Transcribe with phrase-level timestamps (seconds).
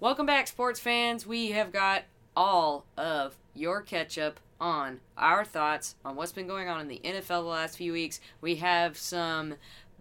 [0.00, 1.26] Welcome back, sports fans.
[1.26, 6.70] We have got all of your catch up on our thoughts on what's been going
[6.70, 8.18] on in the NFL the last few weeks.
[8.40, 9.56] We have some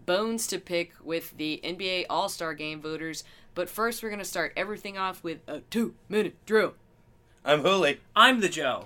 [0.05, 3.25] bones to pick with the NBA All Star Game voters.
[3.55, 6.75] But first, we're going to start everything off with a two minute drill.
[7.43, 7.97] I'm Hooli.
[8.15, 8.85] I'm the Joe.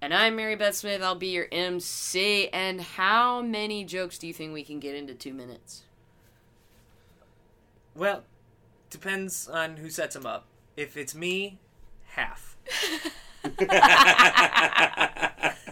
[0.00, 1.02] And I'm Mary Beth Smith.
[1.02, 2.48] I'll be your MC.
[2.50, 5.82] And how many jokes do you think we can get into two minutes?
[7.96, 8.22] Well,
[8.94, 10.46] depends on who sets them up.
[10.76, 11.58] If it's me,
[12.06, 12.56] half.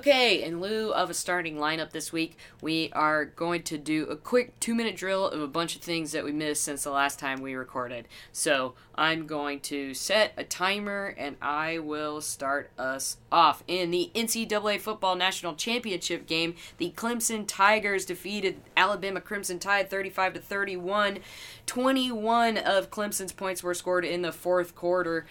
[0.00, 4.16] Okay, in lieu of a starting lineup this week, we are going to do a
[4.16, 7.18] quick two minute drill of a bunch of things that we missed since the last
[7.18, 8.08] time we recorded.
[8.32, 13.62] So I'm going to set a timer and I will start us off.
[13.68, 20.32] In the NCAA Football National Championship game, the Clemson Tigers defeated Alabama Crimson Tide 35
[20.32, 21.18] to 31.
[21.66, 25.26] 21 of Clemson's points were scored in the fourth quarter.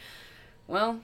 [0.68, 1.00] Well,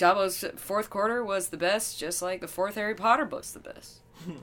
[0.00, 4.00] Dabo's fourth quarter was the best, just like the fourth Harry Potter book's the best.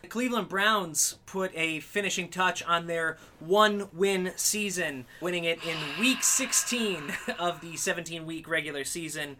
[0.00, 5.76] The Cleveland Browns put a finishing touch on their one win season, winning it in
[6.00, 9.36] week 16 of the 17 week regular season.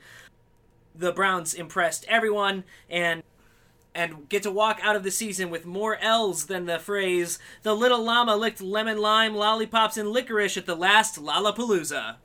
[0.95, 3.23] The Browns impressed everyone and
[3.95, 7.75] and get to walk out of the season with more L's than the phrase the
[7.75, 12.17] little llama licked lemon lime lollipops and licorice at the last Lollapalooza.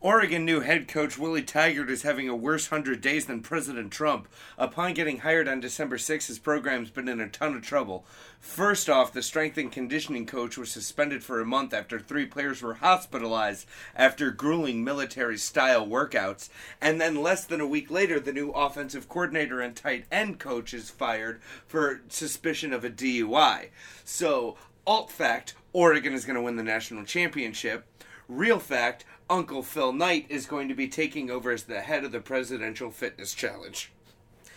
[0.00, 4.28] Oregon new head coach Willie Taggart is having a worse 100 days than President Trump.
[4.56, 8.06] Upon getting hired on December 6, his program's been in a ton of trouble.
[8.38, 12.62] First off, the strength and conditioning coach was suspended for a month after three players
[12.62, 16.48] were hospitalized after grueling military style workouts.
[16.80, 20.72] And then less than a week later, the new offensive coordinator and tight end coach
[20.72, 23.70] is fired for suspicion of a DUI.
[24.04, 27.84] So, alt fact Oregon is going to win the national championship.
[28.28, 32.12] Real fact Uncle Phil Knight is going to be taking over as the head of
[32.12, 33.90] the Presidential Fitness Challenge.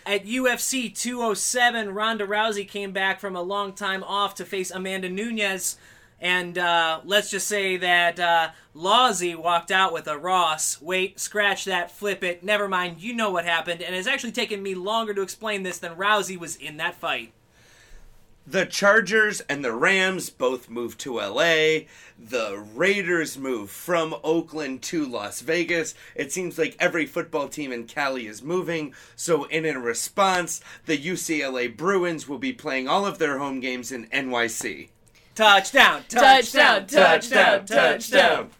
[0.04, 5.08] At UFC 207, Ronda Rousey came back from a long time off to face Amanda
[5.08, 5.76] Nunes.
[6.20, 10.80] And uh, let's just say that uh, Lawsy walked out with a Ross.
[10.80, 12.44] Wait, scratch that, flip it.
[12.44, 13.82] Never mind, you know what happened.
[13.82, 17.32] And it's actually taken me longer to explain this than Rousey was in that fight.
[18.46, 21.86] The Chargers and the Rams both moved to LA.
[22.18, 25.94] The Raiders moved from Oakland to Las Vegas.
[26.16, 28.94] It seems like every football team in Cali is moving.
[29.14, 33.92] So, in a response, the UCLA Bruins will be playing all of their home games
[33.92, 34.88] in NYC.
[35.36, 38.50] Touchdown, touchdown, touchdown, touchdown.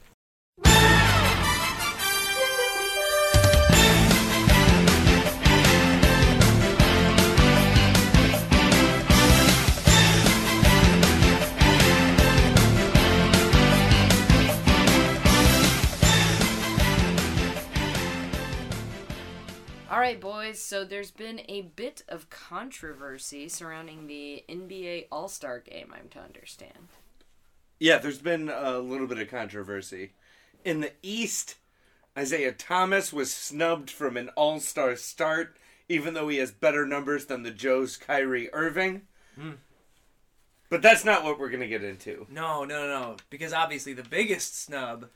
[19.92, 20.58] All right, boys.
[20.58, 25.92] So there's been a bit of controversy surrounding the NBA All Star Game.
[25.94, 26.88] I'm to understand.
[27.78, 30.12] Yeah, there's been a little bit of controversy.
[30.64, 31.56] In the East,
[32.16, 35.58] Isaiah Thomas was snubbed from an all star start,
[35.90, 39.02] even though he has better numbers than the Joe's Kyrie Irving.
[40.70, 42.26] But that's not what we're going to get into.
[42.30, 43.16] No, no, no.
[43.28, 45.08] Because obviously the biggest snub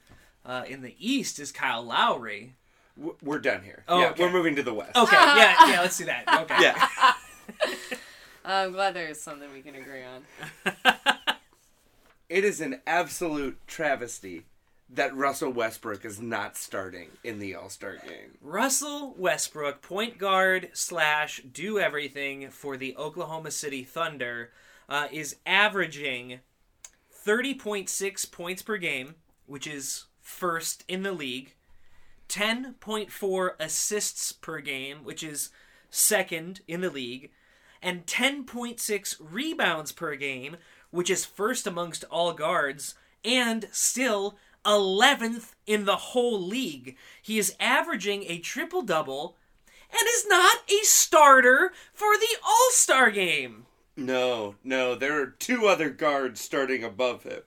[0.44, 2.56] uh, in the East is Kyle Lowry.
[2.96, 3.84] W- We're done here.
[3.88, 4.24] Oh, yeah, okay.
[4.24, 4.96] we're moving to the West.
[4.96, 6.24] Okay, yeah, yeah, let's do that.
[6.42, 6.56] Okay.
[6.60, 7.12] Yeah.
[8.44, 10.22] I'm glad there's something we can agree on.
[12.28, 14.44] it is an absolute travesty
[14.88, 18.38] that Russell Westbrook is not starting in the All Star game.
[18.40, 24.52] Russell Westbrook, point guard slash do everything for the Oklahoma City Thunder,
[24.88, 26.38] uh, is averaging
[27.26, 29.16] 30.6 points per game,
[29.46, 31.54] which is first in the league,
[32.28, 35.50] 10.4 assists per game, which is
[35.90, 37.30] second in the league,
[37.82, 40.56] and 10.6 rebounds per game,
[40.90, 42.94] which is first amongst all guards,
[43.24, 46.96] and still 11th in the whole league.
[47.22, 49.36] He is averaging a triple double
[49.90, 53.66] and is not a starter for the All Star game.
[53.96, 57.42] No, no, there are two other guards starting above him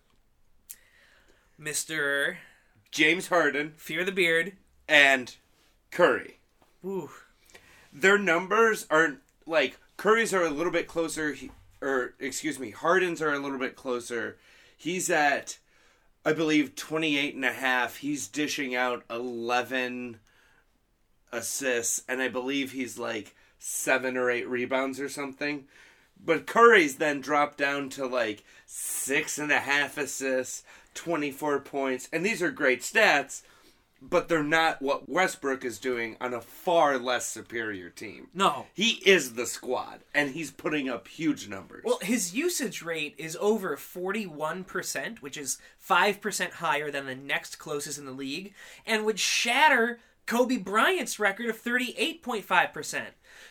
[1.59, 2.37] Mr.
[2.91, 4.53] James Harden Fear the Beard.
[4.89, 5.35] And
[5.91, 6.39] Curry.
[7.93, 11.33] Their numbers aren't like Curry's are a little bit closer.
[11.33, 11.51] He,
[11.81, 14.37] or excuse me, Harden's are a little bit closer.
[14.75, 15.59] He's at,
[16.25, 17.97] I believe, 28 and a half.
[17.97, 20.19] He's dishing out 11
[21.31, 25.65] assists, and I believe he's like seven or eight rebounds or something.
[26.23, 30.63] But Curry's then dropped down to like six and a half assists,
[30.95, 33.41] 24 points, and these are great stats,
[34.01, 38.27] but they're not what Westbrook is doing on a far less superior team.
[38.33, 38.67] No.
[38.73, 41.83] He is the squad, and he's putting up huge numbers.
[41.85, 45.57] Well, his usage rate is over 41%, which is
[45.87, 48.53] 5% higher than the next closest in the league,
[48.85, 49.99] and would shatter
[50.29, 53.01] Kobe Bryant's record of 38.5%.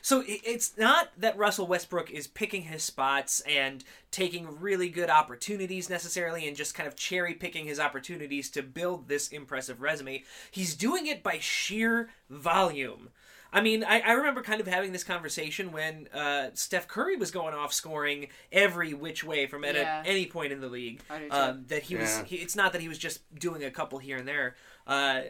[0.00, 3.82] So it's not that Russell Westbrook is picking his spots and
[4.12, 9.08] taking really good opportunities necessarily and just kind of cherry picking his opportunities to build
[9.08, 10.22] this impressive resume.
[10.52, 13.08] He's doing it by sheer volume.
[13.52, 17.32] I mean, I, I remember kind of having this conversation when uh, Steph Curry was
[17.32, 20.02] going off scoring every which way from at Yeah.
[20.06, 21.00] any point in the league.
[21.10, 21.34] I do too.
[21.34, 22.18] Um, that he was.
[22.18, 22.24] Yeah.
[22.24, 24.54] He, it's not that he was just doing a couple here and there.
[24.86, 25.22] Uh,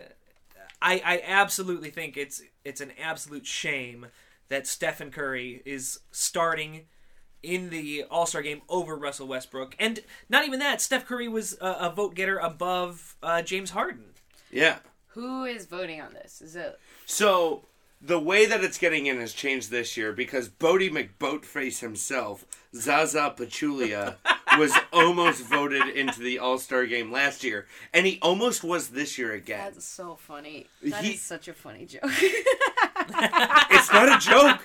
[0.81, 4.07] I, I absolutely think it's it's an absolute shame
[4.49, 6.87] that Stephen Curry is starting
[7.43, 10.81] in the All Star game over Russell Westbrook, and not even that.
[10.81, 14.05] Steph Curry was a, a vote getter above uh, James Harden.
[14.51, 14.79] yeah.
[15.13, 16.41] Who is voting on this?
[16.41, 17.63] Is it So
[18.01, 23.35] the way that it's getting in has changed this year because Boaty McBoatface himself, Zaza
[23.37, 24.17] Pachulia,
[24.59, 29.19] was almost voted into the All Star game last year, and he almost was this
[29.19, 29.73] year again.
[29.73, 30.67] That's so funny.
[30.83, 32.03] That is He- such a funny joke.
[33.11, 34.61] It's not a joke.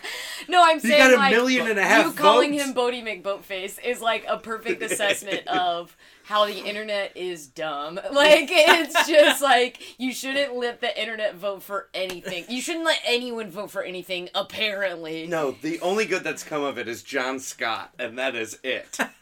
[0.47, 3.03] no, I'm He saying got a like, million and a half you calling him Boaty
[3.03, 5.95] McBoatface is like a perfect assessment of
[6.25, 7.99] how the internet is dumb.
[8.11, 12.45] Like it's just like you shouldn't let the internet vote for anything.
[12.47, 14.29] You shouldn't let anyone vote for anything.
[14.35, 15.27] Apparently.
[15.27, 18.97] No, the only good that's come of it is John Scott, and that is it.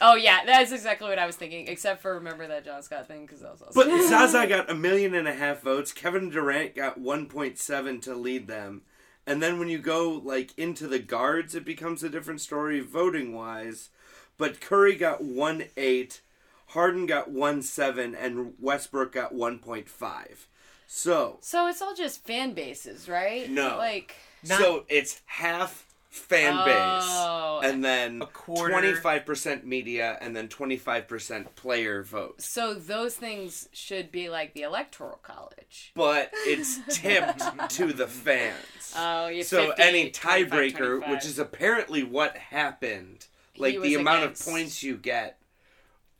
[0.00, 1.68] Oh yeah, that's exactly what I was thinking.
[1.68, 3.84] Except for remember that John Scott thing because that was also.
[3.84, 5.92] But Zaza got a million and a half votes.
[5.92, 8.82] Kevin Durant got 1.7 to lead them.
[9.26, 13.34] And then when you go like into the guards, it becomes a different story voting
[13.34, 13.90] wise.
[14.38, 16.22] But Curry got one eight,
[16.68, 20.46] Harden got one seven, and Westbrook got 1.5.
[20.86, 23.48] So, So it's all just fan bases, right?
[23.50, 23.76] No.
[23.76, 27.60] Like so it's half fan base, Oh.
[27.62, 28.72] and then A quarter.
[28.72, 32.42] 25% media, and then 25% player vote.
[32.42, 35.92] so those things should be like the electoral college.
[35.94, 38.56] But it's tipped to the fans.
[38.96, 43.26] Oh, you So 50, any tiebreaker, which is apparently what happened,
[43.56, 45.38] like the amount against- of points you get,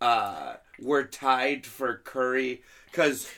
[0.01, 3.29] uh, were tied for Curry because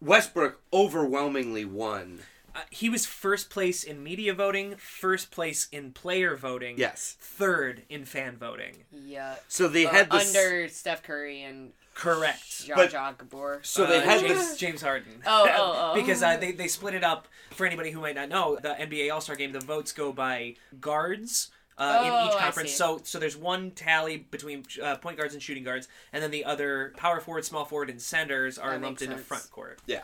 [0.00, 2.20] Westbrook overwhelmingly won.
[2.54, 7.16] Uh, he was first place in media voting, first place in player voting, Yes.
[7.20, 8.84] third in fan voting.
[8.92, 10.34] yeah, So they uh, had this.
[10.34, 12.42] under Steph Curry and Correct.
[12.42, 13.60] Zsa But- Zsa Gabor.
[13.62, 14.56] so they Uh, had James, this.
[14.58, 15.22] James Harden.
[15.26, 15.94] Oh, oh, oh.
[15.94, 18.56] because uh, they, they split it up for anybody who might not know.
[18.60, 21.50] The NBA All Star Game, the votes go by guards.
[21.76, 25.42] Uh, Oh, in each conference, so so there's one tally between uh, point guards and
[25.42, 29.00] shooting guards, and then the other power forward, small forward, and centers are That lumped
[29.00, 29.80] makes into front court.
[29.84, 30.02] Yeah.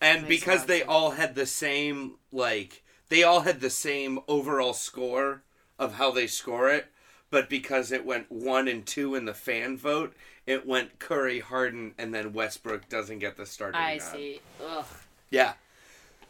[0.00, 5.42] And because they all had the same, like, they all had the same overall score
[5.78, 6.86] of how they score it,
[7.30, 10.14] but because it went one and two in the fan vote,
[10.46, 14.40] it went Curry, Harden, and then Westbrook doesn't get the starting I see.
[14.66, 14.86] Ugh.
[15.30, 15.54] Yeah.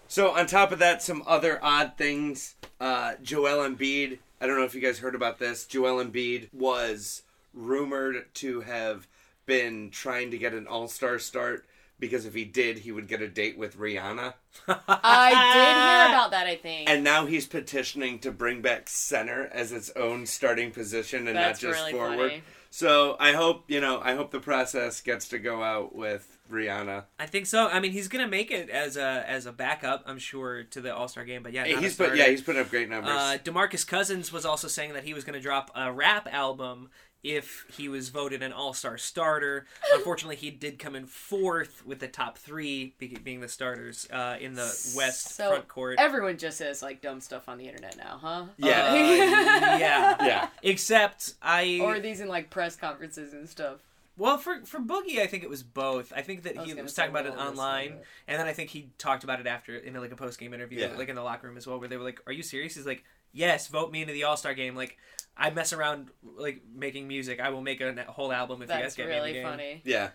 [0.09, 2.57] So on top of that, some other odd things.
[2.81, 4.19] Uh, Joel Embiid.
[4.41, 5.67] I don't know if you guys heard about this.
[5.67, 7.23] Joel Embiid was
[7.53, 9.07] rumored to have
[9.47, 11.67] been trying to get an All Star start
[11.99, 14.35] because if he did, he would get a date with Rihanna.
[14.67, 16.47] I did hear about that.
[16.47, 16.89] I think.
[16.89, 21.63] And now he's petitioning to bring back center as its own starting position and That's
[21.63, 22.31] not just really forward.
[22.31, 22.43] funny.
[22.71, 24.01] So I hope you know.
[24.03, 27.05] I hope the process gets to go out with Rihanna.
[27.19, 27.67] I think so.
[27.67, 30.95] I mean, he's gonna make it as a as a backup, I'm sure, to the
[30.95, 31.43] All Star game.
[31.43, 33.11] But yeah, not a he's put yeah he's putting up great numbers.
[33.11, 36.91] Uh, Demarcus Cousins was also saying that he was going to drop a rap album
[37.25, 39.67] if he was voted an All Star starter.
[39.95, 42.95] Unfortunately, he did come in fourth with the top three
[43.25, 45.97] being the starters uh, in the West so front court.
[45.99, 48.45] everyone just says like dumb stuff on the internet now, huh?
[48.57, 48.91] Yeah.
[48.91, 48.95] Uh,
[49.79, 50.17] yeah.
[50.25, 50.49] yeah.
[50.63, 53.79] Except I or are these in like press conferences and stuff?
[54.17, 56.13] well for for Boogie, I think it was both.
[56.15, 58.53] I think that I was he was talking about it online, but- and then I
[58.53, 60.97] think he talked about it after in like a post game interview, Yeah.
[60.97, 62.87] like in the locker room as well, where they were like, "Are you serious?" He's
[62.87, 64.99] like, "Yes, vote me into the All Star game." Like.
[65.39, 67.41] I mess around like making music.
[67.41, 69.39] I will make a whole album if you guys That's get me in really the
[69.39, 69.47] game.
[69.49, 69.83] funny.
[69.85, 70.09] Yeah.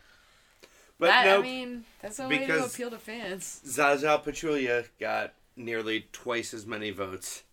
[0.99, 3.61] But that, no, I mean, that's a way to appeal to fans.
[3.65, 7.43] Zaza Pachulia got nearly twice as many votes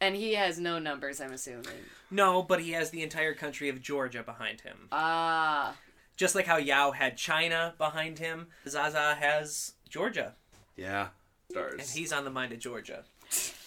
[0.00, 1.66] And he has no numbers, I'm assuming.
[2.10, 4.88] No, but he has the entire country of Georgia behind him.
[4.92, 5.76] Ah.
[6.16, 10.34] Just like how Yao had China behind him, Zaza has Georgia,
[10.76, 11.08] Yeah.
[11.50, 11.80] Stars.
[11.80, 13.04] And he's on the mind of Georgia.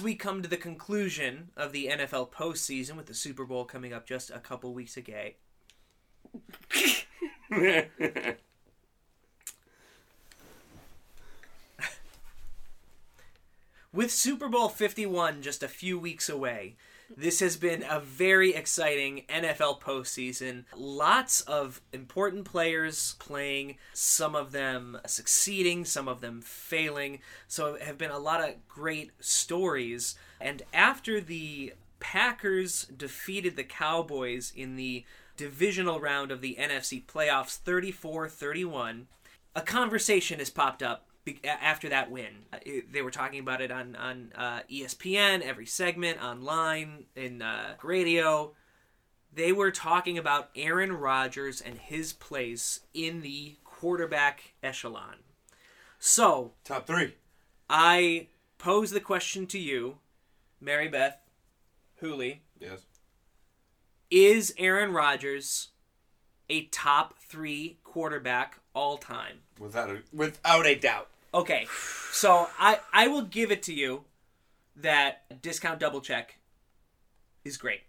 [0.00, 3.92] As we come to the conclusion of the NFL postseason with the Super Bowl coming
[3.92, 5.32] up just a couple weeks ago,
[13.92, 16.76] With Super Bowl 51 just a few weeks away,
[17.16, 20.64] this has been a very exciting NFL postseason.
[20.76, 27.20] Lots of important players playing, some of them succeeding, some of them failing.
[27.48, 30.14] So, have been a lot of great stories.
[30.40, 35.04] And after the Packers defeated the Cowboys in the
[35.36, 39.06] divisional round of the NFC playoffs 34 31,
[39.54, 41.06] a conversation has popped up
[41.44, 42.44] after that win.
[42.52, 47.42] Uh, it- they were talking about it on on uh, ESPN, every segment, online, in
[47.42, 48.54] uh, radio.
[49.32, 55.16] They were talking about Aaron Rodgers and his place in the quarterback echelon.
[56.00, 57.14] So Top three.
[57.68, 58.26] I
[58.58, 59.98] pose the question to you,
[60.60, 61.18] Mary Beth,
[62.02, 62.40] Hooli.
[62.58, 62.80] Yes.
[64.10, 65.68] Is Aaron Rodgers
[66.48, 69.38] a top three quarterback all time?
[69.58, 71.08] Without a without a doubt.
[71.32, 71.66] Okay,
[72.12, 74.04] so I I will give it to you
[74.76, 76.38] that discount double check
[77.44, 77.82] is great.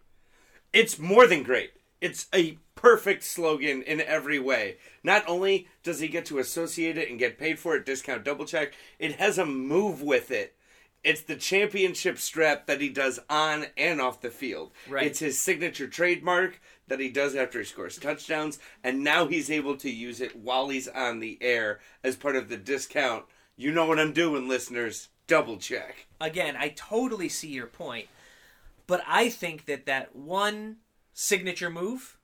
[0.73, 1.71] It's more than great.
[1.99, 4.77] It's a perfect slogan in every way.
[5.03, 8.45] Not only does he get to associate it and get paid for it, discount double
[8.45, 10.55] check, it has a move with it.
[11.03, 14.71] It's the championship strap that he does on and off the field.
[14.87, 15.07] Right.
[15.07, 16.59] It's his signature trademark
[16.91, 20.67] that he does after he scores touchdowns, and now he's able to use it while
[20.67, 23.23] he's on the air as part of the discount.
[23.55, 25.07] You know what I'm doing, listeners.
[25.25, 26.07] Double check.
[26.19, 28.07] Again, I totally see your point,
[28.87, 30.77] but I think that that one
[31.13, 32.17] signature move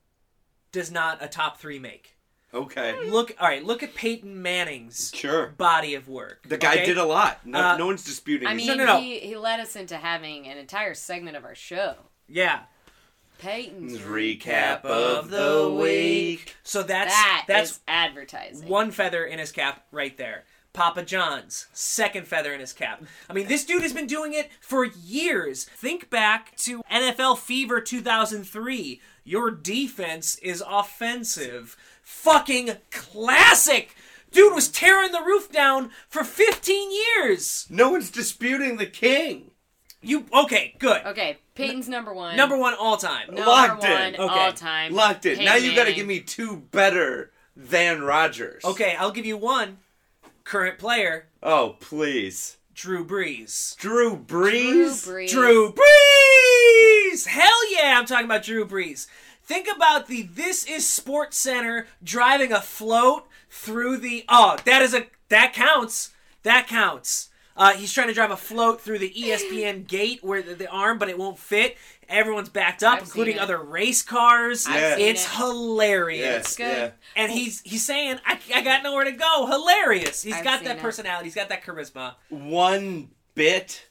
[0.70, 2.16] does not a top three make.
[2.52, 3.08] Okay.
[3.08, 5.46] Look, all right, look at Peyton Manning's Sure.
[5.56, 6.46] body of work.
[6.46, 6.84] The guy okay?
[6.86, 7.46] did a lot.
[7.46, 9.00] No, Uh, no one's disputing I his- mean, no, no.
[9.00, 11.94] He, he led us into having an entire segment of our show.
[12.26, 12.64] Yeah.
[13.38, 16.56] Peyton's recap of the week.
[16.62, 18.68] So that's That that's is advertising.
[18.68, 20.44] one feather in his cap right there.
[20.74, 23.02] Papa John's second feather in his cap.
[23.28, 25.64] I mean, this dude has been doing it for years.
[25.64, 29.00] Think back to NFL Fever 2003.
[29.24, 31.76] Your defense is offensive.
[32.02, 33.94] Fucking classic.
[34.30, 37.66] Dude was tearing the roof down for 15 years.
[37.70, 39.50] No one's disputing the king.
[40.00, 40.74] You okay?
[40.78, 41.04] Good.
[41.06, 42.36] Okay, Peyton's number one.
[42.36, 43.26] Number one all time.
[43.28, 43.90] number Locked in.
[43.90, 44.22] one Okay.
[44.40, 44.94] all time.
[44.94, 45.38] Locked it.
[45.38, 45.94] Peyton now you got to Manning.
[45.96, 48.64] give me two better than Rodgers.
[48.64, 49.78] Okay, I'll give you one.
[50.44, 52.56] Current player, Oh, please.
[52.74, 53.76] Drew Brees.
[53.76, 55.06] Drew Drew Brees?
[55.06, 55.30] Brees.
[55.30, 57.26] Drew Brees!
[57.26, 59.08] Hell yeah, I'm talking about Drew Brees.
[59.42, 64.24] Think about the This Is Sports Center driving a float through the.
[64.28, 65.06] Oh, that is a.
[65.28, 66.10] That counts.
[66.44, 67.30] That counts.
[67.58, 70.96] Uh, he's trying to drive a float through the ESPN gate where the, the arm,
[70.96, 71.76] but it won't fit.
[72.08, 74.66] Everyone's backed up, I've including other race cars.
[74.66, 75.36] I've it's it.
[75.36, 76.20] hilarious.
[76.20, 76.64] Yes, good.
[76.64, 76.90] yeah.
[77.16, 79.46] And he's he's saying, I, I got nowhere to go.
[79.46, 80.22] Hilarious.
[80.22, 80.82] He's I've got seen that it.
[80.82, 81.26] personality.
[81.26, 82.14] He's got that charisma.
[82.30, 83.87] One bit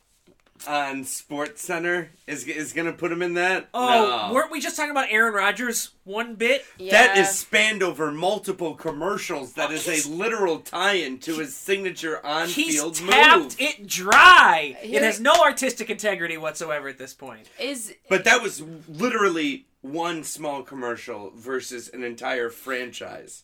[0.66, 3.68] on Sports Center is, is going to put him in that?
[3.74, 4.34] Oh, No.
[4.34, 6.66] weren't we just talking about Aaron Rodgers one bit?
[6.78, 6.92] Yeah.
[6.94, 9.54] That is spanned over multiple commercials.
[9.54, 13.56] That is a literal tie-in to his signature on-field tapped move.
[13.60, 14.78] it dry.
[14.82, 17.48] Here- It has no artistic integrity whatsoever at this point.
[17.60, 23.44] is But that was literally one small commercial versus an entire franchise.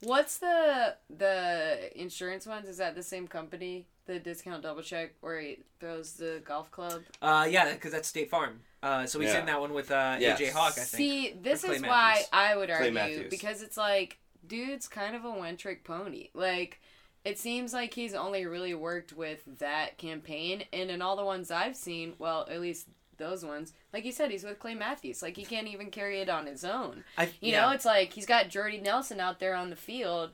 [0.00, 2.68] what's the the insurance ones?
[2.68, 3.86] Is that the same company?
[4.06, 7.02] The discount double check where he throws the golf club.
[7.22, 8.60] Uh, yeah, because that's State Farm.
[8.82, 9.40] Uh, so he's Yeah.
[9.40, 10.38] in that one with uh, Yes.
[10.38, 10.86] AJ Hawk, I think.
[10.88, 12.28] See, this Or Clay is why Matthews.
[12.32, 13.30] I would Clay argue Matthews.
[13.30, 16.28] because it's like, dude's kind of a one trick pony.
[16.34, 16.82] Like,
[17.24, 21.50] it seems like he's only really worked with that campaign, and in all the ones
[21.50, 25.22] I've seen, well, at least those ones, like you said, he's with Clay Matthews.
[25.22, 27.04] Like, he can't even carry it on his own.
[27.16, 27.62] I, You yeah.
[27.62, 30.32] know, it's like he's got Jordy Nelson out there on the field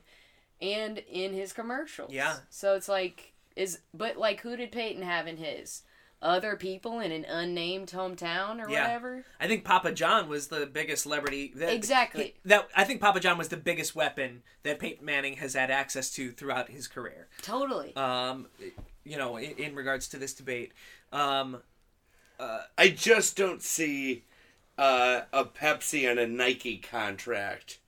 [0.60, 2.12] and in his commercials.
[2.12, 2.38] Yeah.
[2.48, 5.82] So it's like is but like who did Peyton have in his?
[6.22, 8.82] other people in an unnamed hometown or Yeah.
[8.82, 9.24] whatever.
[9.40, 11.50] I think Papa John was the biggest celebrity.
[11.56, 12.34] That, Exactly.
[12.44, 16.10] That I think Papa John was the biggest weapon that Peyton Manning has had access
[16.12, 17.28] to throughout his career.
[17.40, 17.96] Totally.
[17.96, 18.48] Um,
[19.02, 20.72] you know, in, in regards to this debate,
[21.10, 21.62] um,
[22.38, 24.24] I just don't see
[24.78, 27.78] uh, a Pepsi and a Nike contract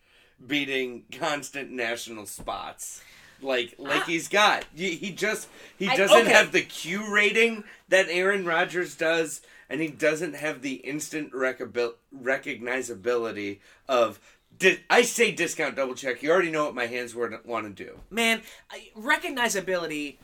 [0.46, 3.02] beating constant national spots
[3.42, 4.64] like like he's got.
[4.74, 6.32] He he just he doesn't okay.
[6.32, 11.94] have the Q rating that Aaron Rodgers does, and he doesn't have the instant recabil-
[12.22, 13.58] recognizability
[13.88, 14.20] of.
[14.58, 16.22] Di- I say discount double check.
[16.22, 17.98] You already know what my hands were want to do.
[18.10, 20.16] man, I- recognizability,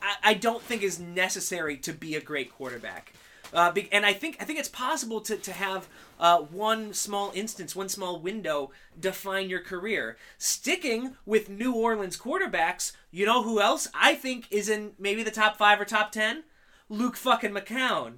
[0.00, 3.12] I, I don't think is necessary to be a great quarterback.
[3.52, 5.88] Uh, be, and I think I think it's possible to to have
[6.18, 10.16] uh, one small instance, one small window define your career.
[10.38, 15.30] Sticking with New Orleans quarterbacks, you know who else I think is in maybe the
[15.30, 16.44] top five or top ten?
[16.88, 18.14] Luke fucking McCown.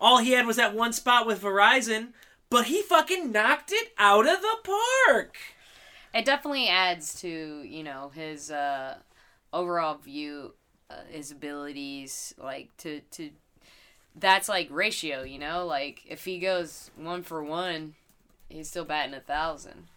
[0.00, 2.08] All he had was that one spot with Verizon,
[2.50, 4.56] but he fucking knocked it out of the
[5.06, 5.36] park.
[6.12, 8.96] It definitely adds to you know his uh,
[9.52, 10.54] overall view,
[10.90, 13.30] uh, his abilities, like to to.
[14.14, 15.66] That's like ratio, you know.
[15.66, 17.94] Like if he goes one for one,
[18.48, 19.88] he's still batting a thousand.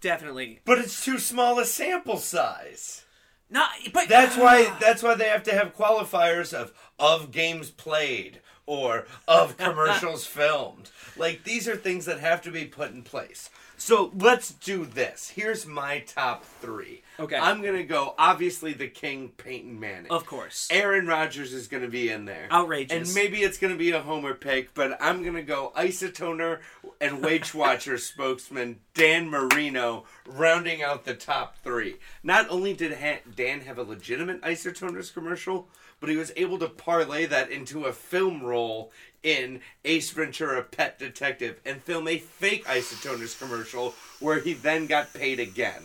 [0.00, 0.60] Definitely.
[0.64, 3.04] But it's too small a sample size.
[3.50, 4.78] Not, but That's why ah.
[4.80, 10.90] that's why they have to have qualifiers of of games played or of commercials filmed.
[11.16, 13.50] Like these are things that have to be put in place.
[13.80, 15.30] So let's do this.
[15.34, 17.02] Here's my top three.
[17.18, 17.36] Okay.
[17.36, 20.10] I'm gonna go obviously the King Peyton Manning.
[20.10, 20.68] Of course.
[20.70, 22.48] Aaron Rodgers is going to be in there.
[22.52, 23.08] Outrageous.
[23.08, 26.60] And maybe it's going to be a homer pick, but I'm going to go Isotoner
[27.00, 31.96] and Wage Watcher spokesman Dan Marino rounding out the top three.
[32.22, 32.96] Not only did
[33.34, 35.68] Dan have a legitimate Isotoners commercial,
[36.00, 38.90] but he was able to parlay that into a film role
[39.22, 45.12] in Ace Ventura Pet Detective and film a fake Isotoners commercial where he then got
[45.12, 45.82] paid again.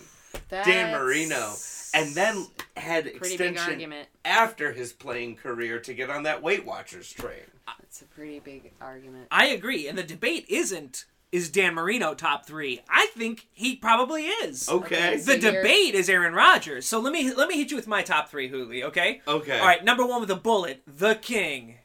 [0.50, 1.54] Dan Marino,
[1.94, 2.46] and then
[2.76, 3.94] had extension
[4.24, 7.40] after his playing career to get on that Weight Watchers train.
[7.66, 9.28] That's a pretty big argument.
[9.30, 9.88] I agree.
[9.88, 12.80] And the debate isn't is Dan Marino top three.
[12.88, 14.68] I think he probably is.
[14.68, 15.18] Okay.
[15.18, 16.86] So The you're- debate is Aaron Rodgers.
[16.86, 18.82] So let me let me hit you with my top three, Hooli.
[18.84, 19.20] Okay.
[19.26, 19.58] Okay.
[19.58, 19.84] All right.
[19.84, 21.76] Number one with a bullet, the King.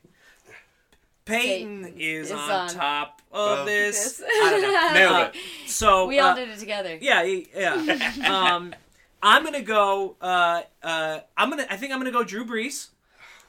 [1.25, 4.17] Peyton Peyton is, is on, on top of of this.
[4.17, 4.21] this.
[4.27, 4.93] I don't know.
[4.93, 5.69] Nailed Uh, it.
[5.69, 6.97] so we all uh, did it together.
[6.99, 8.11] Yeah, yeah.
[8.55, 8.73] um,
[9.21, 10.15] I'm gonna go.
[10.19, 11.67] Uh, uh, I'm gonna.
[11.69, 12.87] I think I'm gonna go Drew Brees.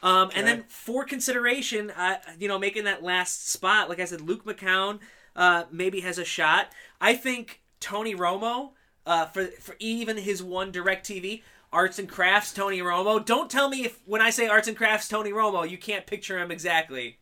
[0.02, 4.20] Um, and then for consideration, uh, you know, making that last spot, like I said,
[4.20, 4.98] Luke McCown
[5.36, 6.72] uh, maybe has a shot.
[7.00, 8.70] I think Tony Romo
[9.06, 11.42] uh, for for even his one Direct TV
[11.72, 13.24] arts and crafts Tony Romo.
[13.24, 16.38] Don't tell me if when I say arts and crafts Tony Romo, you can't picture
[16.38, 17.18] him exactly.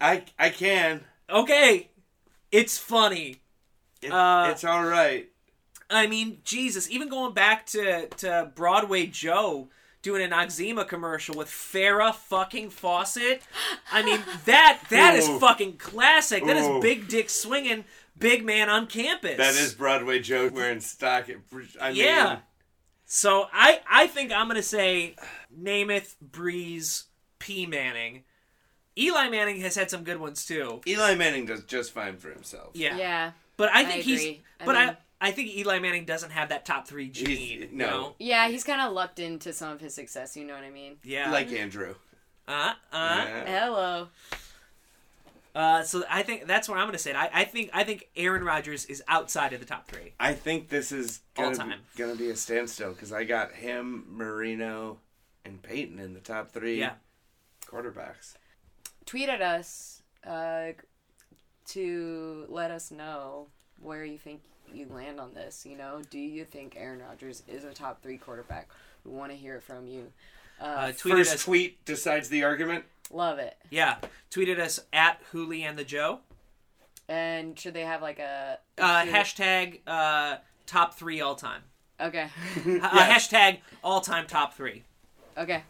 [0.00, 1.04] I I can.
[1.28, 1.90] Okay,
[2.50, 3.36] it's funny.
[4.02, 5.28] It, Uh, it's all right.
[5.88, 9.68] I mean, Jesus, even going back to, to Broadway Joe
[10.06, 13.42] doing an Noxzema commercial with Farrah fucking Fawcett.
[13.90, 15.40] I mean, that that is Ooh.
[15.40, 16.46] fucking classic.
[16.46, 16.80] That is Ooh.
[16.80, 17.84] big dick swinging,
[18.16, 19.36] big man on campus.
[19.36, 21.26] That is Broadway Joe wearing stock.
[21.80, 22.38] I mean, Yeah.
[23.04, 25.16] So I I think I'm gonna say
[25.60, 27.06] Namath, Brees,
[27.40, 28.22] P Manning.
[28.96, 30.82] Eli Manning has had some good ones too.
[30.86, 32.70] Eli Manning does just fine for himself.
[32.74, 32.96] Yeah.
[32.96, 33.32] Yeah.
[33.56, 34.42] But I think he's agree.
[34.60, 37.26] I but mean- I I think Eli Manning doesn't have that top three gene.
[37.28, 37.86] He's- you no.
[37.86, 38.14] know?
[38.18, 40.36] Yeah, he's kind of lucked into some of his success.
[40.36, 40.96] You know what I mean?
[41.02, 41.30] Yeah.
[41.30, 41.94] Like Andrew.
[42.46, 43.44] uh, uh, Yeah.
[43.46, 44.08] Hello.
[45.54, 47.14] Uh, so I think that's what I'm going to say.
[47.14, 50.12] I, I think I think Aaron Rodgers is outside of the top three.
[50.20, 51.74] I think this is gonna All be, time.
[51.96, 54.98] gonna be a standstill because I got him, Marino,
[55.46, 56.92] and Peyton in the top three Yeah.
[57.64, 58.34] quarterbacks.
[59.06, 60.72] Tweet at us uh,
[61.68, 63.46] to let us know
[63.80, 65.64] where you think you land on this.
[65.66, 68.68] You know, do you think Aaron Rodgers is a top three quarterback?
[69.04, 70.12] We want to hear it from you.
[70.60, 71.44] Uh, Uh, tweet First us.
[71.44, 72.84] tweet decides the argument.
[73.12, 73.56] love it.
[73.70, 73.96] Yeah,
[74.30, 76.20] tweeted us at Hooli and the Joe.
[77.08, 81.62] And should they have like a Uh, hashtag uh, top three all time.
[82.00, 82.28] Okay.
[82.66, 84.82] Uh, hashtag all time top three.
[85.38, 85.62] okay.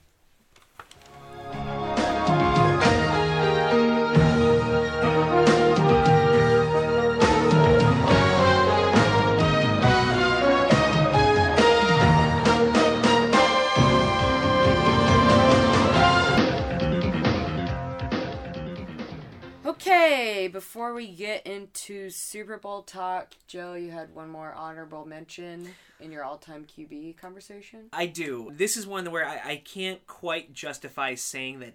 [20.47, 25.67] Okay, before we get into Super Bowl talk, Joe, you had one more honorable mention
[25.99, 27.89] in your all-time QB conversation.
[27.93, 28.53] I do.
[28.55, 31.75] This is one where I, I can't quite justify saying that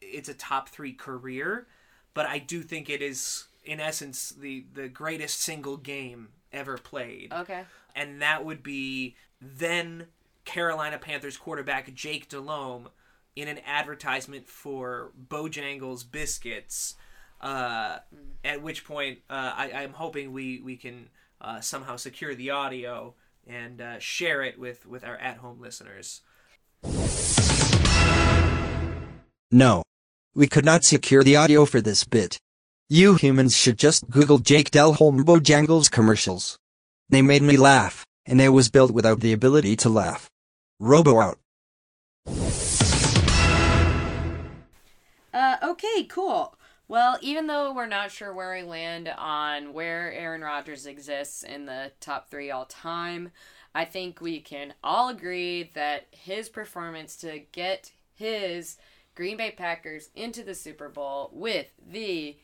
[0.00, 1.68] it's a top three career,
[2.12, 7.32] but I do think it is, in essence, the the greatest single game ever played.
[7.32, 7.62] Okay.
[7.94, 10.06] and that would be then
[10.44, 12.88] Carolina Panthers quarterback Jake Delhomme
[13.36, 16.96] in an advertisement for Bojangles biscuits.
[17.40, 17.98] Uh,
[18.44, 21.08] At which point, uh, I, I'm hoping we we can
[21.40, 23.14] uh, somehow secure the audio
[23.46, 26.22] and uh, share it with with our at home listeners.
[29.50, 29.82] No.
[30.34, 32.38] We could not secure the audio for this bit.
[32.88, 36.58] You humans should just Google Jake Delhomme Bojangles commercials.
[37.08, 40.28] They made me laugh, and I was built without the ability to laugh.
[40.78, 41.38] Robo out.
[45.32, 46.55] Uh, okay, cool.
[46.88, 51.66] Well, even though we're not sure where I land on where Aaron Rodgers exists in
[51.66, 53.32] the top three all time,
[53.74, 58.78] I think we can all agree that his performance to get his
[59.14, 62.36] Green Bay Packers into the Super Bowl with the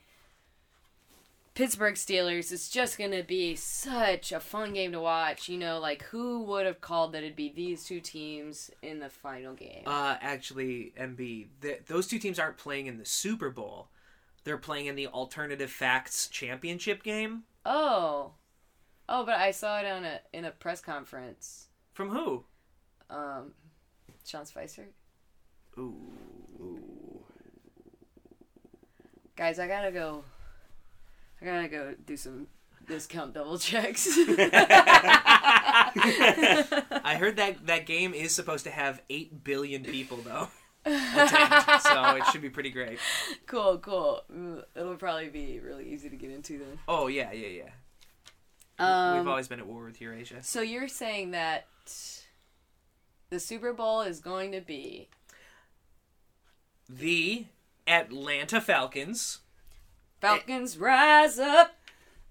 [1.54, 5.48] Pittsburgh Steelers is just going to be such a fun game to watch.
[5.48, 9.10] You know, like who would have called that it'd be these two teams in the
[9.10, 9.84] final game?
[9.86, 13.88] Uh, actually, MB, th- those two teams aren't playing in the Super Bowl.
[14.44, 17.44] They're playing in the Alternative Facts Championship game.
[17.64, 18.32] Oh,
[19.08, 21.68] oh, but I saw it on a in a press conference.
[21.92, 22.44] From who?
[23.08, 23.52] Um,
[24.26, 24.88] Sean Spicer.
[25.78, 25.94] Ooh.
[29.36, 30.24] Guys, I gotta go.
[31.40, 32.48] I gotta go do some
[32.88, 34.08] discount double checks.
[37.04, 40.48] I heard that that game is supposed to have eight billion people though
[40.84, 42.98] attend, so it should be pretty great.
[43.46, 44.22] cool, cool.
[44.76, 46.78] It'll probably be really easy to get into then.
[46.88, 47.70] Oh yeah, yeah, yeah.
[48.78, 50.42] Um, We've always been at war with Eurasia.
[50.42, 51.66] so you're saying that
[53.30, 55.08] the Super Bowl is going to be
[56.88, 57.46] The
[57.86, 59.38] Atlanta Falcons,
[60.20, 61.72] Falcons rise up.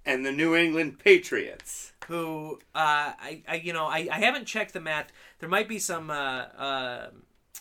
[0.05, 1.93] And the New England Patriots.
[2.07, 5.11] who uh, I, I you know I, I haven't checked the math.
[5.39, 6.13] There might be some uh,
[6.57, 7.09] uh,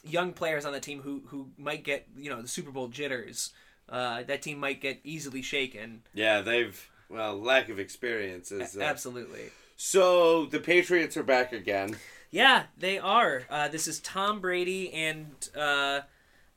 [0.05, 3.53] young players on the team who who might get you know the Super Bowl jitters.
[3.89, 6.03] Uh, that team might get easily shaken.
[6.15, 8.77] Yeah, they've well, lack of experience is.
[8.77, 9.51] Uh, Absolutely.
[9.77, 11.97] so the Patriots are back again.
[12.31, 13.43] Yeah, they are.
[13.51, 16.03] Uh, this is Tom Brady and uh,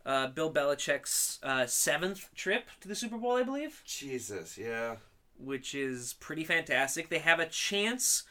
[0.06, 4.98] uh, Bill Belichick's uh, seventh trip to the Super Bowl, I believe, Jesus, yeah.
[5.40, 7.10] which is pretty fantastic.
[7.10, 8.24] They have a chance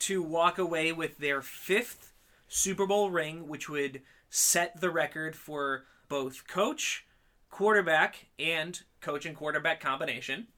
[0.00, 2.12] to walk away with their fifth
[2.46, 4.02] Super Bowl ring, which would
[4.36, 7.06] set the record for both coach,
[7.50, 10.48] quarterback, and coach and quarterback combination,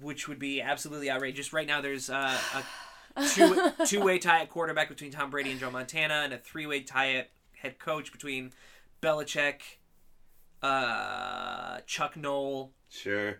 [0.00, 1.52] which would be absolutely outrageous.
[1.52, 2.38] Right now, there's uh,
[3.16, 6.38] a two two way tie at quarterback between Tom Brady and Joe Montana, and a
[6.38, 8.52] three way tie at head coach between
[9.02, 9.60] Belichick,
[10.62, 13.38] uh, Chuck Noll, Sure.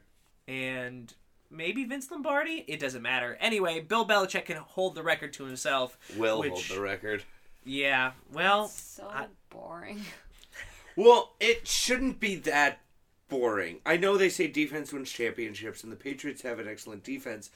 [0.48, 1.14] and
[1.48, 2.64] maybe Vince Lombardi.
[2.66, 3.36] It doesn't matter.
[3.40, 5.96] Anyway, Bill Belichick can hold the record to himself.
[6.16, 7.22] Will which, hold the record.
[7.66, 8.12] Yeah.
[8.32, 10.00] Well, So I- boring.
[10.98, 12.80] Well, it shouldn't be that
[13.28, 13.80] boring.
[13.84, 17.50] I know they say defense wins championships, and the Patriots have an excellent defense,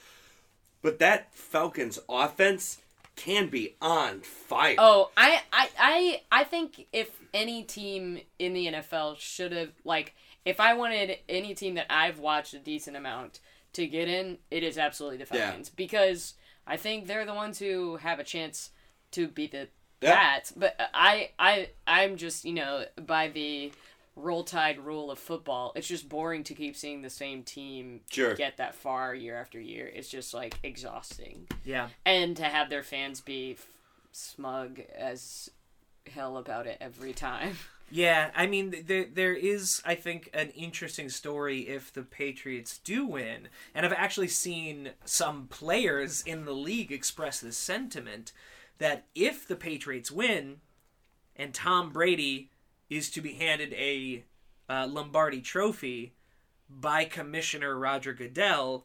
[0.83, 2.83] but that Falcons offense
[3.17, 4.75] can be on fire.
[4.77, 10.15] Oh, I, I, I, I think if any team in the NFL should have like,
[10.45, 13.41] if I wanted any team that I've watched a decent amount
[13.73, 15.47] to get in, it is absolutely the Yeah.
[15.47, 16.35] Falcons because
[16.67, 18.69] I think they're the ones who have a chance
[19.13, 19.69] to beat the
[20.01, 20.15] Yeah.
[20.17, 20.53] Pats.
[20.57, 23.73] But I, I, I'm just you know by the
[24.17, 28.35] roll tide rule of football, it's just boring to keep seeing the same team Sure.
[28.35, 29.91] get that far year after year.
[29.93, 31.89] It's just like exhausting yeah.
[32.05, 33.67] and to have their fans be f-
[34.13, 35.51] smug as
[36.13, 37.57] hell about it every time.
[37.93, 43.05] Yeah, I mean, there there is, I think, an interesting story if the Patriots do
[43.05, 48.31] win, and I've actually seen some players in the league express this sentiment
[48.81, 50.57] that if the Patriots win,
[51.37, 52.51] and Tom Brady
[52.91, 54.25] is to be handed a
[54.69, 56.13] uh, Lombardi Trophy
[56.69, 58.85] by Commissioner Roger Goodell,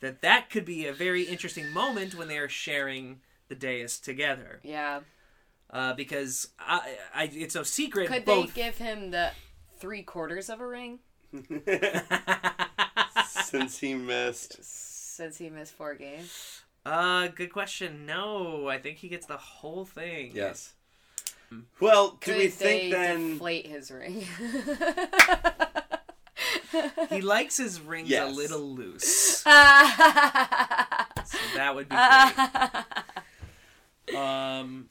[0.00, 4.60] that that could be a very interesting moment when they are sharing the dais together,
[4.62, 5.00] Yeah.
[5.70, 8.08] uh, because I, I, it's no secret.
[8.08, 9.30] Could both they give him the
[9.78, 10.98] three quarters of a ring
[13.28, 14.62] Since he missed.
[14.64, 16.59] since he missed four games?
[16.84, 18.06] Uh, good question.
[18.06, 20.32] No, I think he gets the whole thing.
[20.34, 20.74] Yes.
[21.80, 23.32] Well, do Could we they think then?
[23.32, 24.24] deflate his ring?
[27.10, 29.44] he likes his rings a little loose.
[31.26, 31.94] So that would be
[34.08, 34.18] great.
[34.20, 34.88] um,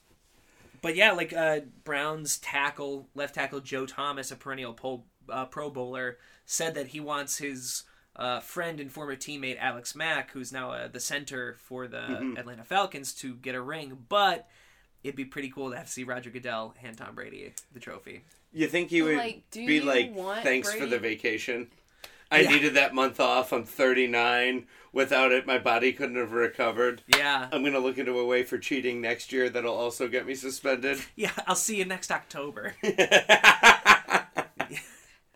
[0.82, 5.69] but yeah, like uh, Brown's tackle, left tackle Joe Thomas, a perennial po- uh, Pro
[5.69, 7.84] Bowler, said that he wants his
[8.19, 12.38] uh, friend and former teammate Alex Mack, who's now uh, the center for the Mm-hmm.
[12.38, 14.05] Atlanta Falcons, to get a ring.
[14.10, 14.47] But
[15.03, 18.21] it'd be pretty cool to have to see Roger Goodell hand Tom Brady the trophy.
[18.53, 21.67] You think he would Like, be like, want thanks for the vacation?
[22.32, 22.49] I Yeah.
[22.51, 23.51] needed that month off.
[23.51, 24.67] I'm 39.
[24.91, 27.03] Without it, my body couldn't have recovered.
[27.15, 30.25] Yeah, I'm going to look into a way for cheating next year that'll also get
[30.25, 30.99] me suspended.
[31.15, 31.32] yeah.
[31.47, 32.75] I'll see you next October.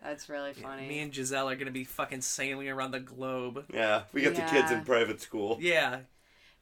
[0.04, 0.86] That's really funny.
[0.86, 3.64] Me and Gisele are gonna be fucking sailing around the globe.
[3.72, 5.58] yeah, we got the kids in private school.
[5.60, 6.00] Yeah,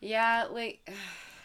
[0.00, 0.88] Yeah, like,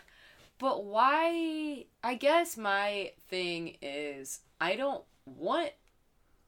[0.60, 1.86] but why?
[2.04, 5.72] I guess my thing is I don't want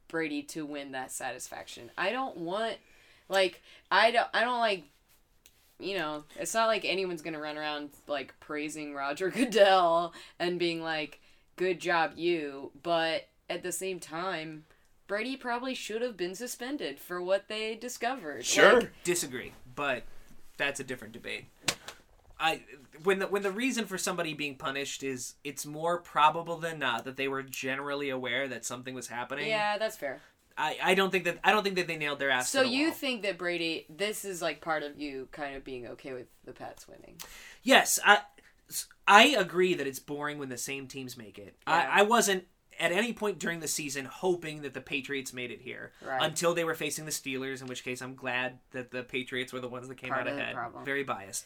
[0.08, 1.90] Brady to win that satisfaction.
[1.98, 2.78] I don't want,
[3.28, 4.84] like, I don't, I don't like,
[5.80, 10.84] you know, it's not like anyone's gonna run around like praising Roger Goodell and being
[10.84, 11.20] like,
[11.56, 14.66] "Good job, you," but at the same time.
[15.10, 18.46] Brady probably should have been suspended for what they discovered.
[18.46, 18.82] Sure.
[18.82, 20.04] Like, disagree, but
[20.56, 21.46] that's a different debate.
[22.40, 22.62] I
[23.04, 27.04] when the when the reason for somebody being punished is it's more probable than not
[27.06, 29.48] that they were generally aware that something was happening.
[29.48, 30.22] yeah, that's fair.
[30.56, 32.50] I, I don't think that I don't think that they nailed their ass.
[32.50, 32.94] So to the you wall.
[32.94, 36.54] think that Brady, this is like part of you kind of being okay with the
[36.54, 37.16] Pats winning?
[37.64, 38.20] Yes, I
[39.08, 41.56] I agree that it's boring when the same teams make it.
[41.68, 41.90] Yeah.
[41.92, 42.46] I, I wasn't
[42.80, 46.22] at any point during the season hoping that the Patriots made it here Right.
[46.22, 49.60] until they were facing the Steelers, in which case I'm glad that the Patriots were
[49.60, 50.56] the ones that came Part out ahead.
[50.86, 51.46] Very biased.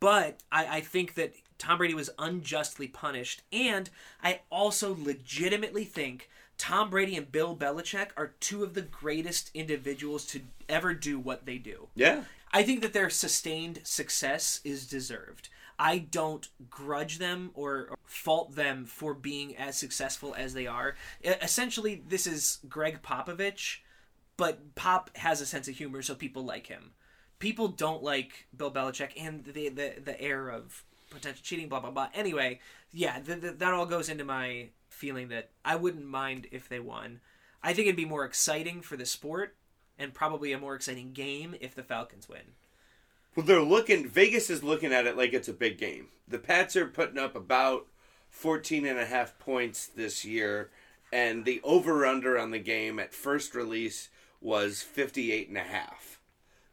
[0.00, 3.88] But I, I think that Tom Brady was unjustly punished, and
[4.22, 10.24] I also legitimately think Tom Brady and Bill Belichick are two of the greatest individuals
[10.26, 11.88] to ever do what they do.
[11.94, 12.24] Yeah.
[12.52, 15.48] I think that their sustained success is deserved.
[15.82, 20.94] I don't grudge them or, fault them for being as successful as they are.
[21.24, 23.78] Essentially, this is Gregg Popovich,
[24.36, 26.92] but Pop has a sense of humor, so people like him.
[27.40, 31.90] People don't like Bill Belichick and the the, the air of potential cheating, blah blah
[31.90, 32.08] blah.
[32.14, 32.60] Anyway,
[32.92, 36.78] yeah, th- th- that all goes into my feeling that I wouldn't mind if they
[36.78, 37.20] won.
[37.60, 39.56] I think it'd be more exciting for the sport
[39.98, 42.54] and probably a more exciting game if the Falcons win.
[43.34, 46.08] Well, they're looking, Vegas is looking at it like it's a big game.
[46.28, 47.86] The Pats are putting up about
[48.28, 50.70] 14 and a half points this year,
[51.10, 54.10] and the over under on the game at first release
[54.42, 56.11] was 58 and a half.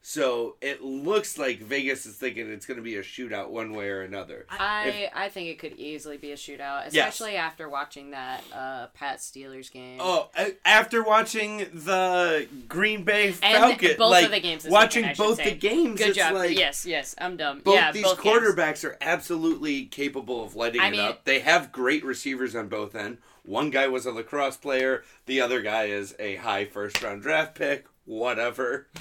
[0.02, 3.90] So it looks like Vegas is thinking it's going to be a shootout one way
[3.90, 4.46] or another.
[4.50, 7.10] I I think it could easily be a shootout, Yes.
[7.10, 9.98] especially after watching that uh, Pat Steelers game.
[10.02, 10.30] Oh,
[10.64, 14.64] after watching the Green Bay and Falcons, both like of the games.
[14.64, 15.50] This watching weekend, I both say.
[15.50, 16.34] the games, Good it's job.
[16.34, 17.60] like yes, yes, I'm dumb.
[17.60, 18.40] both yeah, these both games.
[18.42, 21.26] quarterbacks are absolutely capable of lighting I it mean- up.
[21.26, 23.18] They have great receivers on both end.
[23.44, 25.04] One guy was a lacrosse player.
[25.26, 27.86] The other guy is a high first round draft pick.
[28.06, 28.88] Whatever.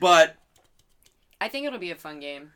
[0.00, 0.36] but
[1.40, 2.52] I think it'll be a fun game.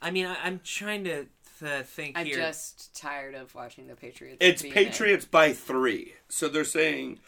[0.00, 1.26] I mean, I, I'm trying to
[1.60, 2.36] th- think I'm here.
[2.36, 4.38] just tired of watching the Patriots.
[4.40, 4.74] it's be in it.
[4.74, 7.18] Patriots by three, so they're saying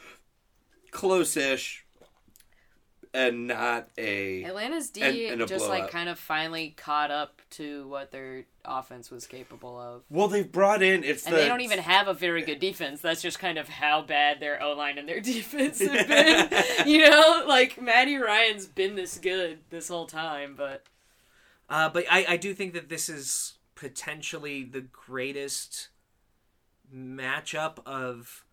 [0.91, 1.85] close-ish,
[3.14, 4.44] and not a.
[4.44, 5.81] Atlanta's D and- and a just blowout.
[5.83, 10.03] like kind of finally caught up to what their offense was capable of.
[10.11, 11.03] Well, they've brought in.
[11.05, 13.01] It's And the, they don't even have a very good defense.
[13.01, 16.64] That's just kind of how bad their O line and their defense have been.
[16.87, 20.85] you know, like Matty Ryan's been this good this whole time, but
[21.71, 25.88] Uh, but I, I do think that this is potentially the greatest
[26.94, 28.44] matchup of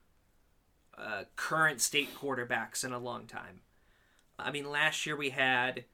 [0.98, 3.62] uh, current state quarterbacks in a long time.
[4.38, 5.86] I mean, last year we had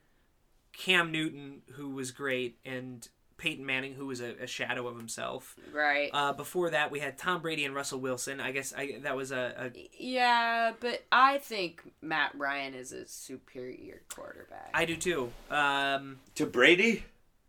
[0.74, 5.56] Cam Newton, who was great, and Peyton Manning, who was a, a shadow of himself.
[5.74, 6.10] right.
[6.14, 8.40] Uh, before that, we had Tom Brady and Russell Wilson.
[8.40, 9.90] I guess I, that was a, a.
[9.98, 14.70] yeah, but I think Matt Ryan is a superior quarterback.
[14.74, 15.32] I do too.
[15.50, 17.04] Um, to Brady.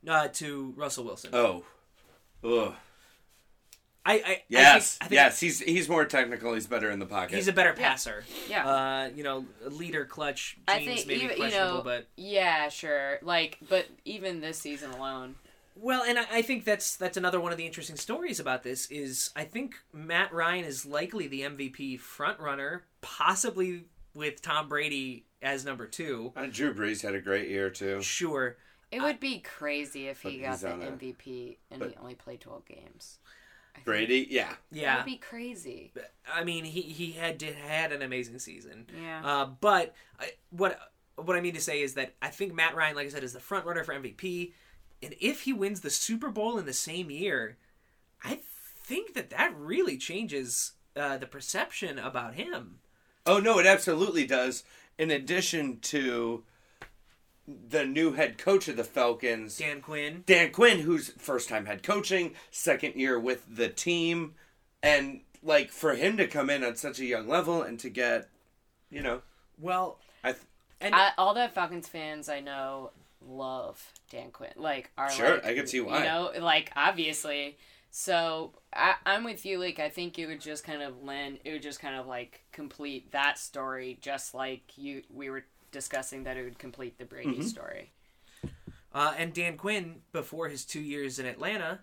[0.09, 1.31] uh, to Russell Wilson.
[1.35, 1.65] Oh,
[2.43, 2.75] ugh.
[4.05, 5.41] I, I Yes, I think, I think yes.
[5.41, 6.55] He's he's more technical.
[6.55, 7.37] He's better in the pocket.
[7.37, 8.25] He's a better passer.
[8.49, 8.69] yeah.
[8.69, 13.19] Uh, you know, leader, clutch, I think maybe even you questionable, know, but yeah, sure.
[13.23, 15.37] Like, but even this season alone,
[15.77, 18.91] well, and I, I think that's that's another one of the interesting stories about this
[18.91, 23.85] is I think Matt Ryan is likely the MVP front runner, possibly
[24.15, 26.33] with Tom Brady as number two.
[26.37, 28.03] And Drew Brees had a great year too.
[28.03, 28.57] Sure,
[28.91, 32.15] it would be crazy if he got the on a- MVP and but- he only
[32.15, 33.19] played twelve games.
[33.85, 34.53] Brady, yeah.
[34.71, 35.93] Yeah, That'd be crazy.
[36.33, 38.87] I mean, he he had did, had an amazing season.
[39.03, 39.23] Yeah.
[39.25, 40.79] Uh, but I, what
[41.17, 43.33] what I mean to say is that I think Matt Ryan, like I said, is
[43.33, 44.53] the front runner for MVP,
[45.03, 47.57] and if he wins the Super Bowl in the same year,
[48.23, 48.41] I
[48.83, 52.79] think that that really changes uh, the perception about him.
[53.27, 54.65] Oh no, it absolutely does.
[54.99, 56.45] In addition to
[57.69, 60.25] the new head coach of the Falcons, Dan Quinn.
[60.27, 64.35] Dan Quinn, who's first time head coaching, second year with the team,
[64.83, 68.29] and like for him to come in on such a young level and to get,
[68.91, 69.23] you know,
[69.59, 70.45] Well, I th-
[70.81, 72.91] and I, all the Falcons fans I know
[73.27, 74.53] love Dan Quinn.
[74.57, 75.99] Like, are Sure, like, I can see why.
[75.99, 77.57] You know, like obviously.
[77.95, 79.59] So I, I'm with you.
[79.59, 81.41] Like, I think it would just kind of lend.
[81.45, 86.23] It would just kind of like complete that story, just like you we were discussing
[86.25, 87.43] that it would complete the Brady Mm-hmm.
[87.43, 87.93] story.
[88.95, 91.81] uh, and Dan Quinn before his two years in Atlanta,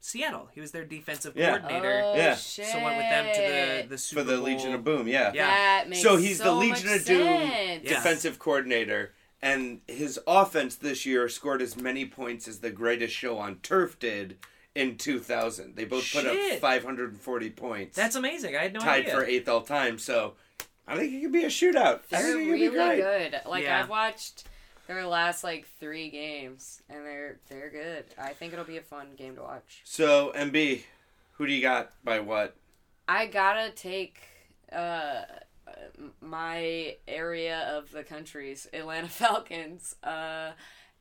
[0.00, 1.58] Seattle, he was their defensive Yeah.
[1.58, 2.00] coordinator.
[2.02, 2.34] Oh, Yeah.
[2.34, 2.66] shit.
[2.68, 3.40] So went with them to
[3.88, 4.44] the the for the Bowl.
[4.44, 5.30] Legion of Boom, yeah.
[5.34, 5.46] Yeah.
[5.46, 7.84] That makes So he's the Legion of Doom sense.
[7.84, 7.94] Yeah.
[7.96, 13.36] defensive coordinator, and his offense this year scored as many points as the greatest show
[13.36, 14.38] on turf did
[14.74, 15.76] in 2000.
[15.76, 17.94] They both put up 540 points.
[17.96, 18.56] That's amazing.
[18.56, 19.14] I had no tied idea.
[19.14, 19.98] for eighth all time.
[19.98, 20.36] So
[20.90, 22.00] I think it could be a shootout.
[22.12, 22.96] I They're think it could really be great.
[23.32, 23.40] good.
[23.46, 23.80] Like Yeah.
[23.80, 24.44] I've watched
[24.86, 28.04] their last like three games, and they're they're good.
[28.18, 29.82] I think it'll be a fun game to watch.
[29.84, 30.82] So MB,
[31.34, 32.56] who do you got by what?
[33.08, 34.20] I gotta take
[34.72, 35.22] uh
[36.20, 39.96] my area of the country's Atlanta Falcons.
[40.02, 40.52] Uh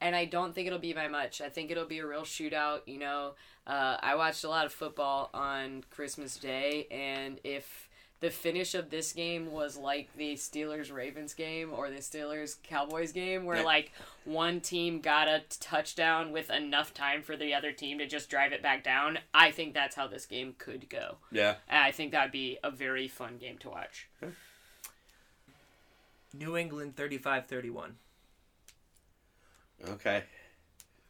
[0.02, 1.42] and I don't think it'll be by much.
[1.42, 3.34] I think it'll be a real shootout, you know.
[3.68, 7.89] Uh I watched a lot of football on Christmas Day and if
[8.22, 13.12] the finish of this game was like the Steelers Ravens game or the Steelers Cowboys
[13.14, 13.64] game where Yeah.
[13.64, 13.92] like
[14.26, 18.52] one team got a touchdown with enough time for the other team to just drive
[18.52, 19.20] it back down.
[19.34, 21.18] I think that's how this game could go.
[21.32, 21.56] Yeah.
[21.70, 24.10] And I think that'd be a very fun game to watch.
[26.34, 27.92] New England 35-31.
[29.88, 30.24] Okay.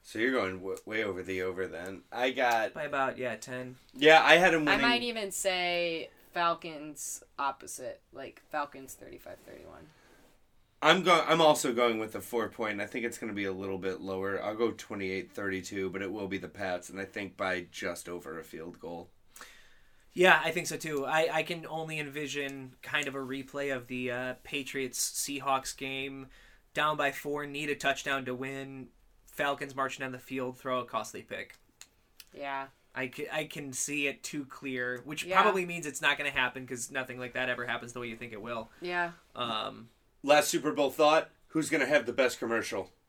[0.03, 2.01] So you're going w- way over the over then.
[2.11, 3.75] I got By about, yeah, 10.
[3.95, 4.21] yeah.
[4.23, 9.85] I had him I might even say Falcons opposite, like Falcons 35-31.
[10.81, 11.23] I'm going.
[11.27, 12.79] I'm also going with the four point.
[12.79, 14.41] I think it's going to be a little bit lower.
[14.41, 18.39] I'll go 28-32, but it will be the Pats, and I think by just over
[18.39, 19.09] a field goal.
[20.13, 21.05] Yeah, I think so too.
[21.05, 26.27] I, I can only envision kind of a replay of the uh, Patriots Seahawks game,
[26.73, 28.87] down by four, need a touchdown to win.
[29.25, 31.55] Falcons marching down the field, throw a costly pick.
[32.33, 32.67] Yeah.
[32.95, 35.41] I can, I can see it too clear, which Yeah.
[35.41, 38.07] probably means it's not going to happen because nothing like that ever happens the way
[38.07, 38.69] you think it will.
[38.81, 39.11] Yeah.
[39.35, 39.89] Um,
[40.23, 42.91] Last Super Bowl thought: Who's going to have the best commercial?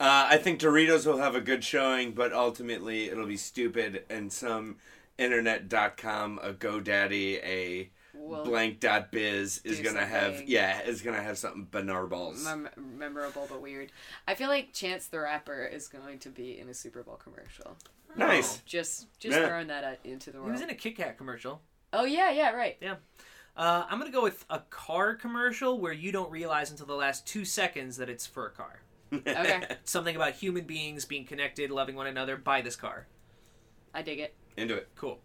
[0.00, 4.32] Uh, I think Doritos will have a good showing, but ultimately it'll be stupid and
[4.32, 4.76] some
[5.18, 11.36] internet.com, a GoDaddy, a Will blank dot biz is gonna have yeah is gonna have
[11.36, 12.42] something banarballs.
[12.44, 13.90] mem- memorable but weird.
[14.28, 17.76] I feel like Chance the Rapper is going to be in a Super Bowl commercial.
[18.16, 18.58] Nice.
[18.66, 19.48] Just just Yeah.
[19.48, 20.52] throwing that into the he world.
[20.52, 21.60] was in a Kit Kat commercial.
[21.92, 22.76] oh yeah, yeah, right.
[22.80, 22.96] Yeah.
[23.56, 26.94] Uh, I'm going to go with a car commercial where you don't realize until the
[26.96, 28.80] last two seconds that it's for a car.
[29.14, 29.62] Okay.
[29.84, 32.36] Something about human beings being connected, loving one another.
[32.36, 33.06] Buy this car.
[33.94, 34.34] I dig it.
[34.56, 34.88] Into it.
[34.96, 35.20] Cool.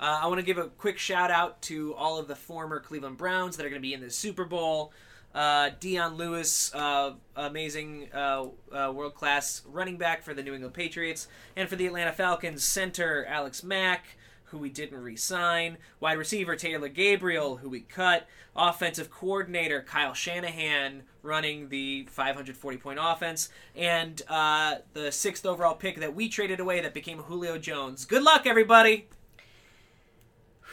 [0.00, 3.16] Uh, I want to give a quick shout out to all of the former Cleveland
[3.16, 4.92] Browns that are going to be in the Super Bowl.
[5.34, 10.74] Uh, Dion Lewis, uh, amazing uh, uh, world class running back for the New England
[10.74, 11.26] Patriots,
[11.56, 16.54] and for the Atlanta Falcons, center Alex Mack, who we didn't re sign, wide receiver
[16.54, 24.20] Taylor Gabriel, who we cut, offensive coordinator Kyle Shanahan running the 540 point offense, and
[24.28, 28.04] uh, the sixth overall pick that we traded away that became Julio Jones.
[28.04, 29.08] Good luck, everybody!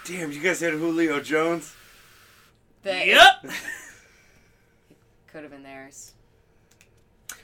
[0.05, 1.75] Damn, you guys had Julio Jones.
[2.83, 3.45] That Yep.
[5.27, 6.13] could have been theirs.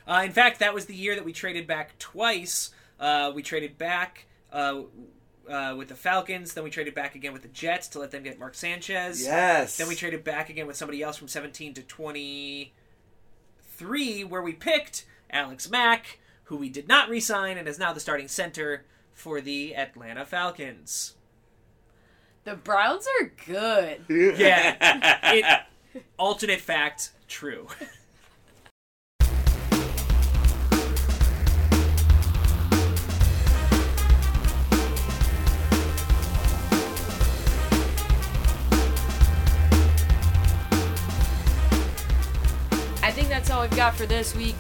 [0.07, 2.71] Uh, in fact, that was the year that we traded back twice.
[2.99, 4.81] Uh, we traded back uh,
[5.49, 8.23] uh, with the Falcons, then we traded back again with the Jets to let them
[8.23, 9.23] get Mark Sanchez.
[9.23, 9.77] Yes.
[9.77, 15.05] Then we traded back again with somebody else from 17 to 23, where we picked
[15.29, 19.75] Alex Mack, who we did not re-sign and is now the starting center for the
[19.75, 21.15] Atlanta Falcons.
[22.45, 24.01] The Browns are good.
[24.07, 24.75] Yeah,
[25.33, 27.65] it, alternate fact, true.
[43.01, 44.55] I think that's all we've got for this week.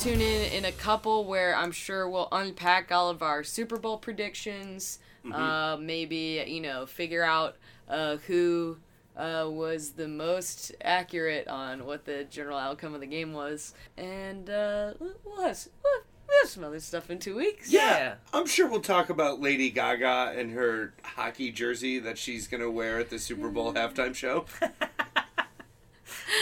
[0.00, 3.96] tune in in a couple where I'm sure we'll unpack all of our Super Bowl
[3.96, 4.98] predictions.
[5.32, 7.56] Uh, maybe you know figure out
[7.88, 8.78] uh, who
[9.16, 14.48] uh, was the most accurate on what the general outcome of the game was, and
[14.48, 17.70] uh, we'll have we'll we'll have some other stuff in two weeks.
[17.70, 18.14] Yeah.
[18.32, 22.70] I'm sure we'll talk about Lady Gaga and her hockey jersey that she's going to
[22.70, 24.44] wear at the Super Bowl halftime show.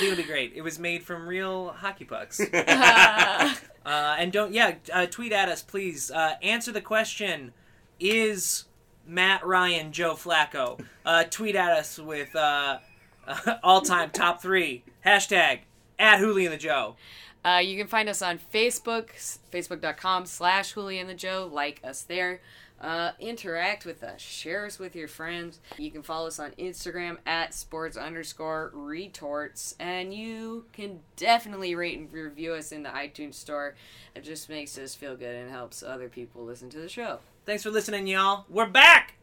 [0.03, 0.53] It'll be great.
[0.55, 2.41] It was made from real hockey pucks.
[2.53, 6.11] uh, and don't, yeah, uh, tweet at us, please.
[6.11, 7.53] Uh, answer the question
[7.99, 8.65] Is
[9.07, 10.81] Matt Ryan Joe Flacco?
[11.05, 12.79] Uh, tweet at us with uh,
[13.63, 14.85] all time top three.
[15.05, 15.61] Hashtag
[15.99, 16.97] at Hooli and the Joe.
[17.45, 19.11] Uh, you can find us on Facebook,
[19.53, 21.49] facebook.com slash Hooli and the Joe.
[21.51, 22.41] Like us there.
[22.81, 24.21] Uh, interact with us.
[24.21, 25.61] Share us with your friends.
[25.79, 29.75] You can follow us on Instagram at sports underscore retorts.
[29.79, 33.77] And you can definitely rate and review us in the iTunes store.
[34.15, 37.21] It just makes us feel good and helps other people listen to the show.
[37.47, 38.45] Thanks for listening, y'all.
[38.51, 39.15] We're back!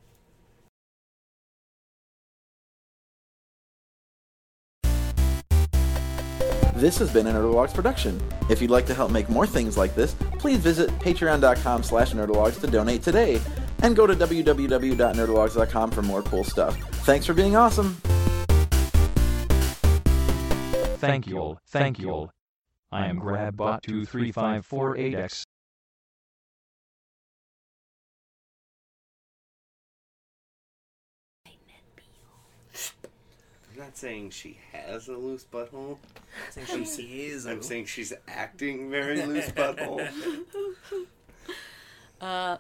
[6.76, 8.20] This has been a Nerdologues production.
[8.50, 12.60] If you'd like to help make more things like this, please visit patreon.com slash nerdologues
[12.62, 13.40] to donate today.
[13.84, 16.76] And go to www.nerdologues.com for more cool stuff.
[17.06, 17.96] Thanks for being awesome!
[20.98, 21.60] Thank you all.
[21.68, 22.32] Thank you all.
[22.92, 25.44] I am GrabBot23548X.
[33.84, 35.98] Not saying she has a loose butthole.
[36.52, 37.46] Saying she is.
[37.46, 40.08] I'm saying she's acting very loose butthole.
[42.22, 42.58] Uh,